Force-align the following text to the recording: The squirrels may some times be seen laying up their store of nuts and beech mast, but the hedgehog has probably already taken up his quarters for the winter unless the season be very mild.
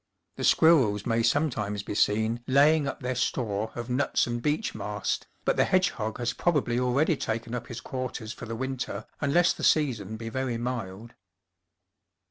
The 0.35 0.43
squirrels 0.43 1.05
may 1.05 1.21
some 1.21 1.51
times 1.51 1.83
be 1.83 1.93
seen 1.93 2.43
laying 2.47 2.87
up 2.87 3.01
their 3.01 3.13
store 3.13 3.71
of 3.75 3.87
nuts 3.87 4.25
and 4.25 4.41
beech 4.41 4.73
mast, 4.73 5.27
but 5.45 5.57
the 5.57 5.63
hedgehog 5.63 6.17
has 6.17 6.33
probably 6.33 6.79
already 6.79 7.15
taken 7.15 7.53
up 7.53 7.67
his 7.67 7.81
quarters 7.81 8.33
for 8.33 8.47
the 8.47 8.55
winter 8.55 9.05
unless 9.19 9.53
the 9.53 9.63
season 9.63 10.17
be 10.17 10.29
very 10.29 10.57
mild. 10.57 11.13